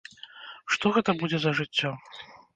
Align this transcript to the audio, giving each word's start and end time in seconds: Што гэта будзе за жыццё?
Што 0.75 0.93
гэта 0.95 1.15
будзе 1.21 1.37
за 1.45 1.55
жыццё? 1.61 1.95